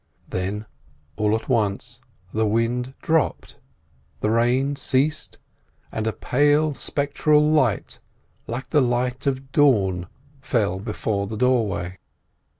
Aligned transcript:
Then 0.27 0.65
all 1.15 1.35
at 1.35 1.47
once 1.47 2.01
the 2.33 2.47
wind 2.47 2.95
dropped, 3.03 3.59
the 4.21 4.31
rain 4.31 4.75
ceased, 4.75 5.37
and 5.91 6.07
a 6.07 6.11
pale 6.11 6.73
spectral 6.73 7.51
light, 7.51 7.99
like 8.47 8.71
the 8.71 8.81
light 8.81 9.27
of 9.27 9.51
dawn, 9.51 10.07
fell 10.39 10.79
before 10.79 11.27
the 11.27 11.37
doorway. 11.37 11.99